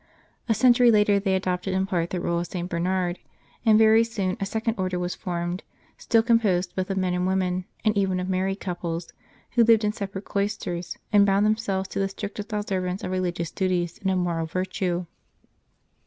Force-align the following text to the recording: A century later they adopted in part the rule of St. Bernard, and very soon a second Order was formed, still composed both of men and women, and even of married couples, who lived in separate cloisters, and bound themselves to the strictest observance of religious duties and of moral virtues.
A 0.49 0.55
century 0.55 0.89
later 0.89 1.19
they 1.19 1.35
adopted 1.35 1.75
in 1.75 1.85
part 1.85 2.09
the 2.09 2.19
rule 2.19 2.39
of 2.39 2.47
St. 2.47 2.67
Bernard, 2.67 3.19
and 3.63 3.77
very 3.77 4.03
soon 4.03 4.35
a 4.39 4.47
second 4.47 4.73
Order 4.79 4.97
was 4.97 5.13
formed, 5.13 5.61
still 5.95 6.23
composed 6.23 6.75
both 6.75 6.89
of 6.89 6.97
men 6.97 7.13
and 7.13 7.27
women, 7.27 7.65
and 7.85 7.95
even 7.95 8.19
of 8.19 8.27
married 8.27 8.59
couples, 8.59 9.13
who 9.51 9.63
lived 9.63 9.83
in 9.83 9.93
separate 9.93 10.25
cloisters, 10.25 10.97
and 11.13 11.23
bound 11.23 11.45
themselves 11.45 11.87
to 11.89 11.99
the 11.99 12.09
strictest 12.09 12.51
observance 12.51 13.03
of 13.03 13.11
religious 13.11 13.51
duties 13.51 13.99
and 14.01 14.09
of 14.09 14.17
moral 14.17 14.47
virtues. 14.47 15.05